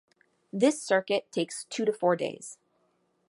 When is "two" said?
1.65-1.85